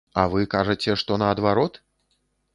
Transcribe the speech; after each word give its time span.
А 0.19 0.21
вы 0.35 0.45
кажаце, 0.53 0.95
што 1.03 1.19
наадварот? 1.25 1.81